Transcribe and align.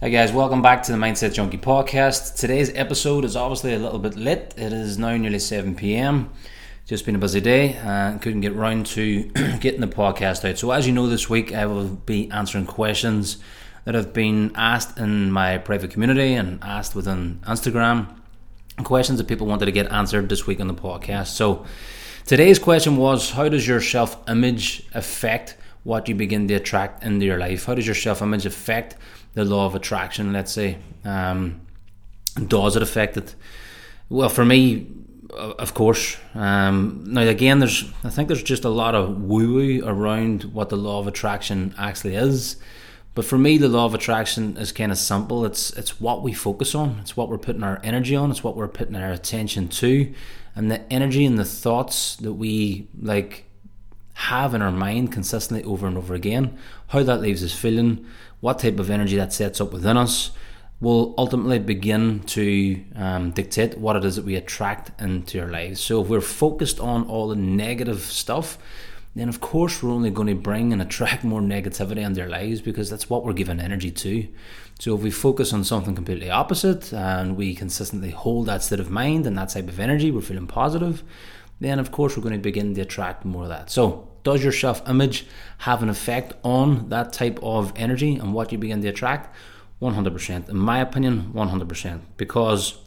Hey 0.00 0.10
guys, 0.10 0.32
welcome 0.32 0.62
back 0.62 0.84
to 0.84 0.92
the 0.92 0.96
Mindset 0.96 1.34
Junkie 1.34 1.58
podcast. 1.58 2.36
Today's 2.36 2.72
episode 2.76 3.24
is 3.24 3.34
obviously 3.34 3.74
a 3.74 3.80
little 3.80 3.98
bit 3.98 4.14
lit. 4.14 4.54
It 4.56 4.72
is 4.72 4.96
now 4.96 5.16
nearly 5.16 5.40
7 5.40 5.74
pm. 5.74 6.30
Just 6.86 7.04
been 7.04 7.16
a 7.16 7.18
busy 7.18 7.40
day 7.40 7.72
and 7.72 8.22
couldn't 8.22 8.42
get 8.42 8.54
round 8.54 8.86
to 8.86 9.22
getting 9.60 9.80
the 9.80 9.88
podcast 9.88 10.48
out. 10.48 10.56
So, 10.56 10.70
as 10.70 10.86
you 10.86 10.92
know, 10.92 11.08
this 11.08 11.28
week 11.28 11.52
I 11.52 11.66
will 11.66 11.88
be 11.88 12.30
answering 12.30 12.64
questions 12.64 13.38
that 13.86 13.96
have 13.96 14.12
been 14.12 14.52
asked 14.54 14.96
in 14.98 15.32
my 15.32 15.58
private 15.58 15.90
community 15.90 16.32
and 16.34 16.62
asked 16.62 16.94
within 16.94 17.40
Instagram. 17.44 18.06
Questions 18.84 19.18
that 19.18 19.26
people 19.26 19.48
wanted 19.48 19.66
to 19.66 19.72
get 19.72 19.90
answered 19.90 20.28
this 20.28 20.46
week 20.46 20.60
on 20.60 20.68
the 20.68 20.74
podcast. 20.74 21.26
So, 21.34 21.66
today's 22.24 22.60
question 22.60 22.98
was 22.98 23.32
How 23.32 23.48
does 23.48 23.66
your 23.66 23.80
self 23.80 24.16
image 24.28 24.86
affect 24.94 25.56
what 25.82 26.08
you 26.08 26.14
begin 26.14 26.46
to 26.46 26.54
attract 26.54 27.02
into 27.02 27.26
your 27.26 27.38
life? 27.38 27.64
How 27.64 27.74
does 27.74 27.86
your 27.86 27.96
self 27.96 28.22
image 28.22 28.46
affect 28.46 28.94
the 29.38 29.44
law 29.44 29.66
of 29.66 29.74
attraction, 29.76 30.32
let's 30.32 30.50
say. 30.50 30.78
Um, 31.04 31.60
does 32.48 32.74
it 32.74 32.82
affect 32.82 33.16
it? 33.16 33.36
Well, 34.08 34.28
for 34.28 34.44
me, 34.44 34.88
of 35.30 35.74
course. 35.74 36.16
Um, 36.34 37.04
now, 37.06 37.22
again, 37.22 37.60
there's 37.60 37.84
I 38.02 38.10
think 38.10 38.28
there's 38.28 38.42
just 38.42 38.64
a 38.64 38.68
lot 38.68 38.94
of 38.96 39.22
woo 39.22 39.54
woo 39.54 39.82
around 39.84 40.44
what 40.44 40.70
the 40.70 40.76
law 40.76 40.98
of 40.98 41.06
attraction 41.06 41.72
actually 41.78 42.16
is. 42.16 42.56
But 43.14 43.24
for 43.24 43.38
me, 43.38 43.58
the 43.58 43.68
law 43.68 43.84
of 43.84 43.94
attraction 43.94 44.56
is 44.56 44.72
kind 44.72 44.90
of 44.90 44.98
simple. 44.98 45.44
It's 45.44 45.70
it's 45.76 46.00
what 46.00 46.22
we 46.22 46.32
focus 46.32 46.74
on. 46.74 46.98
It's 47.00 47.16
what 47.16 47.28
we're 47.28 47.38
putting 47.38 47.62
our 47.62 47.80
energy 47.84 48.16
on. 48.16 48.30
It's 48.32 48.42
what 48.42 48.56
we're 48.56 48.68
putting 48.68 48.96
our 48.96 49.12
attention 49.12 49.68
to, 49.68 50.12
and 50.56 50.68
the 50.68 50.80
energy 50.92 51.24
and 51.24 51.38
the 51.38 51.44
thoughts 51.44 52.16
that 52.16 52.32
we 52.32 52.88
like 53.00 53.47
have 54.18 54.52
in 54.52 54.62
our 54.62 54.72
mind 54.72 55.12
consistently 55.12 55.64
over 55.64 55.86
and 55.86 55.96
over 55.96 56.12
again. 56.12 56.58
How 56.88 57.04
that 57.04 57.20
leaves 57.20 57.44
us 57.44 57.52
feeling, 57.52 58.04
what 58.40 58.58
type 58.58 58.80
of 58.80 58.90
energy 58.90 59.16
that 59.16 59.32
sets 59.32 59.60
up 59.60 59.72
within 59.72 59.96
us 59.96 60.32
will 60.80 61.14
ultimately 61.16 61.60
begin 61.60 62.20
to 62.20 62.84
um, 62.96 63.30
dictate 63.30 63.78
what 63.78 63.94
it 63.94 64.04
is 64.04 64.16
that 64.16 64.24
we 64.24 64.34
attract 64.34 65.00
into 65.00 65.40
our 65.40 65.48
lives. 65.48 65.80
So 65.80 66.02
if 66.02 66.08
we're 66.08 66.20
focused 66.20 66.80
on 66.80 67.04
all 67.04 67.28
the 67.28 67.36
negative 67.36 68.00
stuff, 68.00 68.58
then 69.14 69.28
of 69.28 69.40
course 69.40 69.82
we're 69.82 69.92
only 69.92 70.10
going 70.10 70.28
to 70.28 70.34
bring 70.34 70.72
and 70.72 70.82
attract 70.82 71.22
more 71.22 71.40
negativity 71.40 71.98
into 71.98 72.20
our 72.22 72.28
lives 72.28 72.60
because 72.60 72.90
that's 72.90 73.08
what 73.08 73.24
we're 73.24 73.32
giving 73.32 73.60
energy 73.60 73.92
to. 73.92 74.26
So 74.80 74.96
if 74.96 75.02
we 75.02 75.12
focus 75.12 75.52
on 75.52 75.62
something 75.62 75.94
completely 75.94 76.28
opposite 76.28 76.92
and 76.92 77.36
we 77.36 77.54
consistently 77.54 78.10
hold 78.10 78.46
that 78.46 78.64
state 78.64 78.80
of 78.80 78.90
mind 78.90 79.26
and 79.28 79.38
that 79.38 79.50
type 79.50 79.68
of 79.68 79.78
energy, 79.78 80.10
we're 80.10 80.22
feeling 80.22 80.48
positive, 80.48 81.04
then 81.60 81.78
of 81.78 81.92
course 81.92 82.16
we're 82.16 82.22
going 82.22 82.34
to 82.34 82.40
begin 82.40 82.74
to 82.74 82.80
attract 82.80 83.24
more 83.24 83.44
of 83.44 83.48
that. 83.48 83.70
So 83.70 84.07
does 84.22 84.42
your 84.42 84.52
self 84.52 84.88
image 84.88 85.26
have 85.58 85.82
an 85.82 85.88
effect 85.88 86.32
on 86.42 86.88
that 86.88 87.12
type 87.12 87.38
of 87.42 87.72
energy 87.76 88.16
and 88.16 88.32
what 88.32 88.52
you 88.52 88.58
begin 88.58 88.82
to 88.82 88.88
attract? 88.88 89.34
100%. 89.82 90.48
In 90.48 90.56
my 90.56 90.80
opinion, 90.80 91.32
100%. 91.34 92.00
Because 92.16 92.78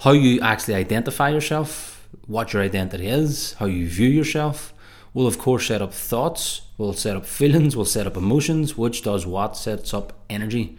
how 0.00 0.12
you 0.12 0.40
actually 0.40 0.74
identify 0.74 1.30
yourself, 1.30 2.08
what 2.26 2.52
your 2.52 2.62
identity 2.62 3.08
is, 3.08 3.54
how 3.54 3.66
you 3.66 3.88
view 3.88 4.08
yourself, 4.08 4.73
will 5.14 5.26
of 5.26 5.38
course 5.38 5.68
set 5.68 5.80
up 5.80 5.94
thoughts, 5.94 6.62
we'll 6.76 6.92
set 6.92 7.16
up 7.16 7.24
feelings, 7.24 7.76
we'll 7.76 7.86
set 7.86 8.06
up 8.06 8.16
emotions, 8.16 8.76
which 8.76 9.02
does 9.02 9.26
what? 9.26 9.56
Sets 9.56 9.94
up 9.94 10.12
energy. 10.28 10.76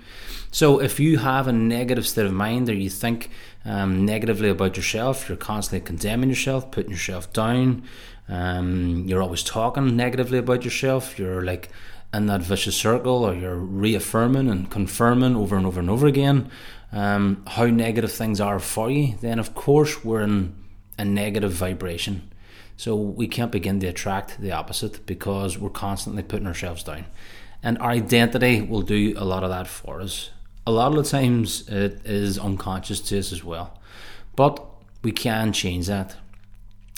So 0.51 0.79
if 0.79 0.99
you 0.99 1.17
have 1.17 1.47
a 1.47 1.53
negative 1.53 2.07
state 2.07 2.25
of 2.25 2.33
mind 2.33 2.69
or 2.69 2.73
you 2.73 2.89
think 2.89 3.29
um, 3.65 4.05
negatively 4.05 4.49
about 4.49 4.77
yourself, 4.77 5.27
you're 5.27 5.37
constantly 5.37 5.85
condemning 5.85 6.29
yourself, 6.29 6.69
putting 6.71 6.91
yourself 6.91 7.33
down, 7.33 7.83
um, 8.27 9.05
you're 9.07 9.21
always 9.21 9.43
talking 9.43 9.95
negatively 9.95 10.37
about 10.37 10.63
yourself, 10.63 11.17
you're 11.17 11.43
like 11.43 11.69
in 12.13 12.27
that 12.27 12.41
vicious 12.41 12.77
circle 12.77 13.25
or 13.25 13.33
you're 13.33 13.57
reaffirming 13.57 14.49
and 14.49 14.69
confirming 14.69 15.35
over 15.35 15.57
and 15.57 15.65
over 15.65 15.79
and 15.79 15.89
over 15.89 16.07
again 16.07 16.49
um, 16.91 17.43
how 17.47 17.65
negative 17.65 18.11
things 18.11 18.39
are 18.39 18.59
for 18.59 18.89
you, 18.89 19.15
then 19.21 19.39
of 19.39 19.53
course 19.53 20.03
we're 20.05 20.21
in 20.21 20.55
a 20.97 21.03
negative 21.03 21.51
vibration. 21.51 22.31
So 22.77 22.95
we 22.95 23.27
can't 23.27 23.51
begin 23.51 23.79
to 23.79 23.87
attract 23.87 24.39
the 24.39 24.51
opposite 24.51 25.05
because 25.05 25.57
we're 25.57 25.69
constantly 25.69 26.23
putting 26.23 26.47
ourselves 26.47 26.83
down. 26.83 27.05
And 27.63 27.77
our 27.79 27.91
identity 27.91 28.61
will 28.61 28.81
do 28.81 29.13
a 29.17 29.25
lot 29.25 29.43
of 29.43 29.49
that 29.49 29.67
for 29.67 30.01
us. 30.01 30.29
A 30.67 30.71
lot 30.71 30.95
of 30.95 31.03
the 31.03 31.09
times 31.09 31.67
it 31.69 32.05
is 32.05 32.37
unconscious 32.37 32.99
to 33.01 33.19
us 33.19 33.31
as 33.31 33.43
well. 33.43 33.79
But 34.35 34.63
we 35.03 35.11
can 35.11 35.53
change 35.53 35.87
that 35.87 36.15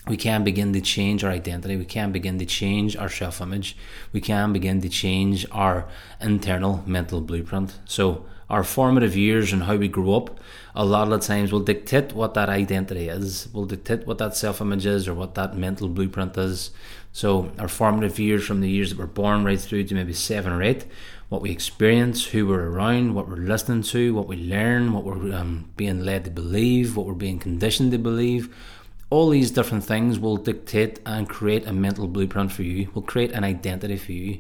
we 0.08 0.18
can 0.18 0.44
begin 0.44 0.74
to 0.74 0.82
change 0.82 1.24
our 1.24 1.32
identity. 1.32 1.76
We 1.76 1.86
can 1.86 2.12
begin 2.12 2.40
to 2.40 2.46
change 2.46 2.96
our 2.96 3.10
self 3.10 3.42
image. 3.42 3.76
We 4.14 4.22
can 4.22 4.54
begin 4.54 4.82
to 4.82 4.90
change 4.90 5.46
our 5.52 5.88
internal 6.22 6.84
mental 6.86 7.22
blueprint. 7.22 7.78
So, 7.86 8.26
our 8.50 8.64
formative 8.64 9.18
years 9.18 9.52
and 9.52 9.64
how 9.64 9.76
we 9.76 9.90
grew 9.90 10.16
up, 10.16 10.40
a 10.74 10.86
lot 10.86 11.12
of 11.12 11.20
the 11.20 11.28
times 11.28 11.52
will 11.52 11.60
dictate 11.60 12.14
what 12.14 12.34
that 12.36 12.48
identity 12.48 13.10
is, 13.10 13.50
will 13.52 13.66
dictate 13.66 14.08
what 14.08 14.20
that 14.20 14.36
self 14.36 14.62
image 14.62 14.86
is 14.86 15.08
or 15.08 15.14
what 15.14 15.36
that 15.36 15.58
mental 15.58 15.90
blueprint 15.90 16.38
is. 16.38 16.72
So, 17.12 17.52
our 17.60 17.68
formative 17.68 18.20
years 18.20 18.46
from 18.46 18.62
the 18.62 18.70
years 18.70 18.92
that 18.92 19.00
we're 19.00 19.08
born 19.08 19.44
right 19.44 19.60
through 19.60 19.86
to 19.86 19.96
maybe 19.96 20.14
seven 20.14 20.54
or 20.54 20.64
eight, 20.64 20.86
what 21.30 21.42
we 21.42 21.52
experience, 21.52 22.28
who 22.28 22.48
we're 22.48 22.70
around, 22.70 23.14
what 23.14 23.28
we're 23.28 23.36
listening 23.36 23.84
to, 23.84 24.14
what 24.14 24.28
we 24.28 24.38
learn, 24.38 24.94
what 24.94 25.04
we're 25.04 25.34
um, 25.36 25.70
being 25.76 26.06
led 26.06 26.24
to 26.24 26.32
believe, 26.32 26.96
what 26.96 27.06
we're 27.06 27.14
being 27.14 27.40
conditioned 27.40 27.92
to 27.92 27.98
believe 27.98 28.56
all 29.10 29.30
these 29.30 29.52
different 29.52 29.84
things 29.84 30.20
will 30.20 30.38
dictate 30.38 31.00
and 31.06 31.30
create 31.30 31.66
a 31.66 31.74
mental 31.74 32.08
blueprint 32.08 32.52
for 32.52 32.64
you, 32.64 32.90
will 32.94 33.02
create 33.02 33.32
an 33.32 33.44
identity 33.44 33.98
for 33.98 34.12
you. 34.12 34.40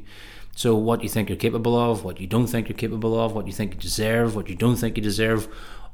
So, 0.55 0.75
what 0.75 1.03
you 1.03 1.09
think 1.09 1.29
you're 1.29 1.37
capable 1.37 1.77
of, 1.77 2.03
what 2.03 2.19
you 2.19 2.27
don't 2.27 2.47
think 2.47 2.67
you're 2.67 2.77
capable 2.77 3.19
of, 3.19 3.33
what 3.33 3.47
you 3.47 3.53
think 3.53 3.75
you 3.75 3.79
deserve, 3.79 4.35
what 4.35 4.49
you 4.49 4.55
don't 4.55 4.75
think 4.75 4.97
you 4.97 5.03
deserve, 5.03 5.47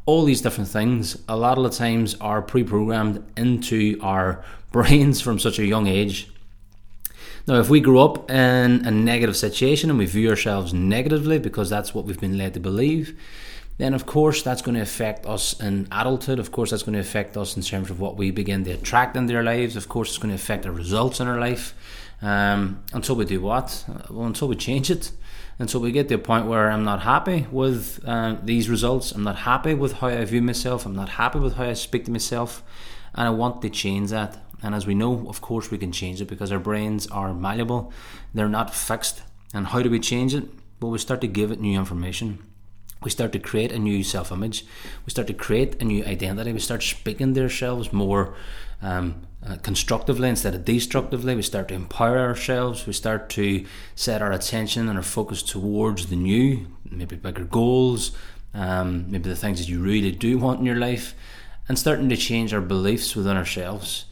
all 0.06 0.24
these 0.24 0.42
different 0.42 0.70
things, 0.70 1.18
a 1.28 1.36
lot 1.36 1.58
of 1.58 1.64
the 1.64 1.70
times 1.70 2.16
are 2.20 2.42
pre 2.42 2.64
programmed 2.64 3.24
into 3.38 4.00
our 4.02 4.44
brains 4.72 5.22
from 5.22 5.38
such 5.38 5.60
a 5.60 5.66
young 5.66 5.88
age. 5.88 6.30
Now, 7.46 7.56
if 7.60 7.70
we 7.70 7.82
grow 7.82 8.06
up 8.06 8.32
in 8.32 8.86
a 8.86 8.92
negative 8.92 9.36
situation 9.36 9.90
and 9.90 10.00
we 10.00 10.06
view 10.06 10.30
ourselves 10.30 10.74
negatively 10.74 11.40
because 11.40 11.70
that's 11.70 11.94
what 11.94 12.06
we've 12.06 12.20
been 12.20 12.38
led 12.38 12.54
to 12.54 12.62
believe, 12.62 13.20
then 13.78 13.94
of 13.94 14.06
course 14.06 14.44
that's 14.44 14.62
going 14.62 14.76
to 14.76 14.82
affect 14.82 15.26
us 15.26 15.60
in 15.60 15.88
adulthood. 15.92 16.40
Of 16.40 16.52
course, 16.52 16.72
that's 16.72 16.84
going 16.84 16.94
to 16.94 17.00
affect 17.00 17.38
us 17.38 17.56
in 17.56 17.64
terms 17.64 17.90
of 17.90 18.00
what 18.00 18.18
we 18.18 18.32
begin 18.32 18.64
to 18.66 18.72
attract 18.72 19.18
into 19.18 19.36
our 19.36 19.44
lives. 19.44 19.76
Of 19.76 19.90
course, 19.90 20.10
it's 20.10 20.18
going 20.18 20.30
to 20.30 20.36
affect 20.36 20.66
our 20.66 20.72
results 20.72 21.20
in 21.20 21.28
our 21.28 21.40
life. 21.40 21.74
Um, 22.22 22.84
until 22.94 23.16
we 23.16 23.26
do 23.26 23.42
what? 23.42 23.84
Well, 24.10 24.28
until 24.28 24.48
we 24.48 24.56
change 24.56 24.90
it. 24.90 25.12
Until 25.60 25.82
we 25.82 25.92
get 25.92 26.08
to 26.10 26.16
a 26.16 26.20
point 26.20 26.48
where 26.48 26.72
I'm 26.72 26.84
not 26.84 27.02
happy 27.02 27.48
with 27.52 28.04
uh, 28.06 28.38
these 28.44 28.70
results. 28.70 29.12
I'm 29.12 29.24
not 29.24 29.38
happy 29.38 29.74
with 29.74 29.94
how 29.94 30.08
I 30.08 30.24
view 30.26 30.42
myself. 30.42 30.86
I'm 30.86 30.96
not 30.96 31.10
happy 31.10 31.40
with 31.40 31.56
how 31.56 31.66
I 31.66 31.74
speak 31.74 32.06
to 32.06 32.12
myself. 32.12 32.64
And 33.16 33.28
I 33.28 33.32
want 33.32 33.62
to 33.62 33.70
change 33.70 34.12
that. 34.12 34.38
And 34.62 34.74
as 34.74 34.88
we 34.88 34.96
know, 34.96 35.28
of 35.28 35.42
course, 35.42 35.70
we 35.70 35.78
can 35.78 35.92
change 35.92 36.22
it 36.22 36.30
because 36.30 36.52
our 36.52 36.60
brains 36.60 37.06
are 37.08 37.34
malleable, 37.34 37.92
they're 38.34 38.48
not 38.48 38.74
fixed. 38.74 39.22
And 39.54 39.68
how 39.68 39.82
do 39.82 39.90
we 39.90 40.00
change 40.00 40.34
it? 40.34 40.46
Well, 40.80 40.92
we 40.92 41.00
start 41.00 41.22
to 41.22 41.28
give 41.28 41.52
it 41.52 41.60
new 41.60 41.78
information 41.78 42.40
we 43.04 43.12
start 43.12 43.32
to 43.34 43.40
create 43.40 43.72
a 43.72 43.80
new 43.80 44.04
self 44.04 44.32
image, 44.32 44.66
we 45.06 45.12
start 45.12 45.28
to 45.28 45.34
create 45.34 45.82
a 45.82 45.86
new 45.86 46.04
identity, 46.06 46.54
we 46.54 46.60
start 46.60 46.84
speaking 46.84 47.34
to 47.34 47.42
ourselves 47.44 47.94
more 47.94 48.36
um, 48.82 49.22
uh, 49.46 49.58
constructively 49.58 50.30
instead 50.30 50.56
of 50.56 50.66
destructively, 50.66 51.36
we 51.36 51.42
start 51.42 51.68
to 51.68 51.74
empower 51.74 52.20
ourselves, 52.20 52.86
we 52.88 52.94
start 52.94 53.30
to 53.30 53.66
set 53.96 54.22
our 54.22 54.32
attention 54.32 54.88
and 54.88 54.98
our 54.98 55.04
focus 55.04 55.44
towards 55.44 56.08
the 56.08 56.16
new, 56.16 56.66
maybe 56.90 57.16
bigger 57.16 57.44
goals, 57.44 58.12
um, 58.54 59.10
maybe 59.12 59.30
the 59.30 59.36
things 59.36 59.60
that 59.60 59.68
you 59.68 59.82
really 59.82 60.12
do 60.12 60.38
want 60.38 60.60
in 60.60 60.66
your 60.66 60.78
life, 60.78 61.14
and 61.68 61.78
starting 61.78 62.10
to 62.10 62.18
change 62.18 62.54
our 62.54 62.62
beliefs 62.62 63.16
within 63.16 63.36
ourselves. 63.36 64.06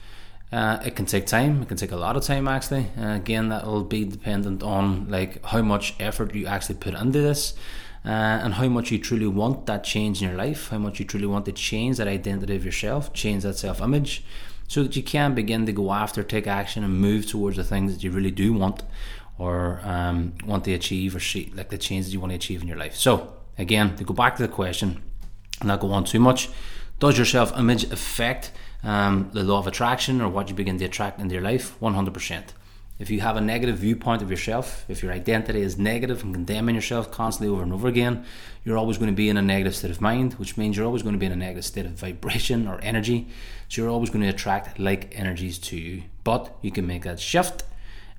Uh, 0.51 0.79
it 0.85 0.97
can 0.97 1.05
take 1.05 1.25
time. 1.25 1.61
It 1.61 1.69
can 1.69 1.77
take 1.77 1.93
a 1.93 1.97
lot 1.97 2.17
of 2.17 2.23
time, 2.23 2.45
actually. 2.47 2.87
Uh, 2.99 3.15
again, 3.15 3.49
that 3.49 3.65
will 3.65 3.85
be 3.85 4.03
dependent 4.03 4.63
on 4.63 5.09
like 5.09 5.43
how 5.45 5.61
much 5.61 5.95
effort 5.97 6.35
you 6.35 6.45
actually 6.45 6.75
put 6.75 6.93
into 6.93 7.21
this 7.21 7.53
uh, 8.03 8.09
and 8.09 8.55
how 8.55 8.67
much 8.67 8.91
you 8.91 8.97
truly 8.97 9.27
want 9.27 9.65
that 9.67 9.83
change 9.83 10.21
in 10.21 10.29
your 10.29 10.37
life, 10.37 10.69
how 10.69 10.77
much 10.77 10.99
you 10.99 11.05
truly 11.05 11.27
want 11.27 11.45
to 11.45 11.51
change 11.51 11.97
that 11.97 12.07
identity 12.07 12.55
of 12.55 12.65
yourself, 12.65 13.13
change 13.13 13.43
that 13.43 13.57
self 13.57 13.81
image, 13.81 14.23
so 14.67 14.83
that 14.83 14.95
you 14.95 15.03
can 15.03 15.35
begin 15.35 15.65
to 15.65 15.71
go 15.71 15.91
after, 15.91 16.23
take 16.23 16.47
action, 16.47 16.83
and 16.83 16.99
move 16.99 17.27
towards 17.27 17.57
the 17.57 17.63
things 17.63 17.93
that 17.93 18.03
you 18.03 18.11
really 18.11 18.31
do 18.31 18.53
want 18.53 18.83
or 19.37 19.81
um, 19.83 20.33
want 20.45 20.63
to 20.65 20.73
achieve 20.73 21.15
or 21.15 21.19
see, 21.19 21.51
like 21.55 21.69
the 21.69 21.77
changes 21.77 22.13
you 22.13 22.19
want 22.19 22.31
to 22.31 22.35
achieve 22.35 22.61
in 22.61 22.67
your 22.67 22.77
life. 22.77 22.95
So, 22.95 23.33
again, 23.57 23.95
to 23.97 24.03
go 24.03 24.13
back 24.13 24.35
to 24.37 24.41
the 24.41 24.47
question, 24.47 25.01
and 25.59 25.67
not 25.67 25.79
go 25.79 25.91
on 25.91 26.03
too 26.03 26.19
much, 26.19 26.49
does 26.99 27.17
your 27.17 27.25
self 27.25 27.57
image 27.57 27.83
affect 27.91 28.51
um, 28.83 29.29
the 29.33 29.43
law 29.43 29.59
of 29.59 29.67
attraction 29.67 30.21
or 30.21 30.29
what 30.29 30.49
you 30.49 30.55
begin 30.55 30.77
to 30.79 30.85
attract 30.85 31.19
into 31.19 31.33
your 31.33 31.43
life? 31.43 31.75
100%. 31.81 32.43
If 33.01 33.09
you 33.09 33.21
have 33.21 33.35
a 33.35 33.41
negative 33.41 33.79
viewpoint 33.79 34.21
of 34.21 34.29
yourself, 34.29 34.85
if 34.87 35.01
your 35.01 35.11
identity 35.11 35.61
is 35.61 35.75
negative 35.75 36.21
and 36.21 36.35
condemning 36.35 36.75
yourself 36.75 37.09
constantly 37.09 37.51
over 37.51 37.63
and 37.63 37.73
over 37.73 37.87
again, 37.87 38.25
you're 38.63 38.77
always 38.77 38.99
going 38.99 39.09
to 39.09 39.15
be 39.15 39.27
in 39.27 39.37
a 39.37 39.41
negative 39.41 39.75
state 39.75 39.89
of 39.89 40.01
mind, 40.01 40.33
which 40.33 40.55
means 40.55 40.77
you're 40.77 40.85
always 40.85 41.01
going 41.01 41.15
to 41.15 41.19
be 41.19 41.25
in 41.25 41.31
a 41.31 41.35
negative 41.35 41.65
state 41.65 41.87
of 41.87 41.93
vibration 41.93 42.67
or 42.67 42.79
energy. 42.83 43.27
So 43.69 43.81
you're 43.81 43.89
always 43.89 44.11
going 44.11 44.21
to 44.21 44.29
attract 44.29 44.77
like 44.77 45.11
energies 45.17 45.57
to 45.57 45.77
you. 45.77 46.03
But 46.23 46.55
you 46.61 46.69
can 46.69 46.85
make 46.85 47.01
that 47.01 47.19
shift 47.19 47.63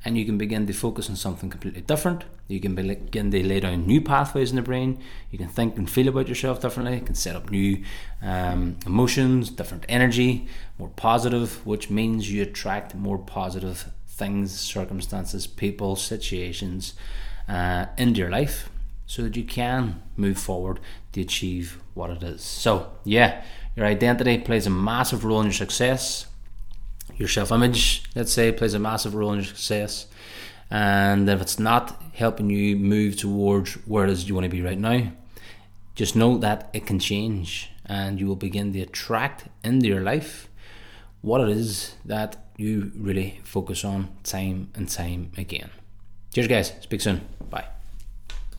and 0.05 0.19
you 0.19 0.25
can 0.25 0.37
begin 0.37 0.67
to 0.67 0.73
focus 0.73 1.09
on 1.09 1.15
something 1.15 1.49
completely 1.49 1.83
different. 1.83 2.25
You 2.49 2.59
can 2.59 2.75
begin 2.75 3.31
to 3.31 3.47
lay 3.47 3.61
down 3.61 3.87
new 3.87 4.01
pathways 4.01 4.51
in 4.51 4.57
the 4.57 4.63
brain. 4.63 4.99
You 5.31 5.39
can 5.39 5.49
think 5.49 5.77
and 5.79 5.89
feel 5.89 6.09
about 6.09 6.27
yourself 6.27 6.61
differently. 6.61 6.97
You 6.97 7.05
can 7.05 7.15
set 7.15 7.37
up 7.37 7.53
new 7.53 7.85
um, 8.21 8.79
emotions, 8.85 9.49
different 9.49 9.87
energy, 9.89 10.49
more 10.77 10.89
positive, 10.89 11.65
which 11.65 11.89
means 11.89 12.33
you 12.33 12.43
attract 12.43 12.97
more 12.97 13.19
positive 13.19 13.93
things, 14.23 14.59
circumstances, 14.59 15.47
people, 15.47 15.97
situations 15.97 16.95
uh, 17.49 17.87
into 17.97 18.21
your 18.21 18.31
life 18.31 18.71
so 19.07 19.23
that 19.23 19.37
you 19.37 19.45
can 19.45 20.03
move 20.17 20.39
forward 20.39 20.79
to 21.13 21.21
achieve 21.21 21.79
what 21.95 22.11
it 22.11 22.23
is. 22.23 22.43
So, 22.43 22.91
yeah, 23.05 23.45
your 23.77 23.87
identity 23.87 24.39
plays 24.39 24.67
a 24.67 24.71
massive 24.71 25.25
role 25.25 25.41
in 25.41 25.47
your 25.47 25.53
success 25.67 26.27
your 27.17 27.29
self 27.29 27.53
image, 27.53 28.03
let's 28.15 28.33
say, 28.33 28.53
plays 28.53 28.75
a 28.75 28.79
massive 28.79 29.15
role 29.15 29.33
in 29.33 29.39
your 29.39 29.45
success. 29.45 30.07
And 30.71 31.29
if 31.29 31.41
it's 31.41 31.59
not 31.59 32.01
helping 32.15 32.51
you 32.51 32.77
move 32.77 33.17
towards 33.17 33.75
where 33.87 34.05
it 34.05 34.11
is 34.11 34.29
you 34.29 34.35
want 34.35 34.45
to 34.45 34.51
be 34.51 34.63
right 34.63 34.79
now, 34.79 35.13
just 35.95 36.17
know 36.17 36.39
that 36.39 36.71
it 36.73 36.87
can 36.87 36.99
change 36.99 37.71
and 37.85 38.19
you 38.19 38.27
will 38.27 38.37
begin 38.37 38.73
to 38.73 38.81
attract 38.81 39.49
into 39.63 39.87
your 39.87 40.01
life 40.01 40.49
what 41.23 41.41
it 41.41 41.49
is 41.49 41.95
that 42.05 42.37
you 42.57 42.93
really 42.95 43.41
focus 43.45 43.85
on 43.85 44.09
time 44.23 44.71
and 44.75 44.89
time 44.89 45.33
again. 45.37 45.71
Cheers, 46.35 46.49
guys. 46.49 46.73
Speak 46.81 47.01
soon. 47.01 47.23